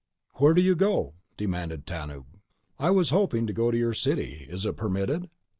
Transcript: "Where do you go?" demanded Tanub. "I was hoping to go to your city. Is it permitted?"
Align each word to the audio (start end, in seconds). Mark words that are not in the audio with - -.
"Where 0.37 0.55
do 0.55 0.61
you 0.63 0.73
go?" 0.73 1.13
demanded 1.37 1.85
Tanub. 1.85 2.25
"I 2.79 2.89
was 2.89 3.11
hoping 3.11 3.45
to 3.45 3.53
go 3.53 3.69
to 3.69 3.77
your 3.77 3.93
city. 3.93 4.47
Is 4.49 4.65
it 4.65 4.75
permitted?" 4.75 5.29